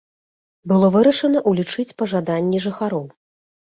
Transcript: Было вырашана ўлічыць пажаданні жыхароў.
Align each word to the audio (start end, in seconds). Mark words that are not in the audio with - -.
Было 0.69 0.87
вырашана 0.95 1.39
ўлічыць 1.53 1.95
пажаданні 2.03 2.57
жыхароў. 2.67 3.05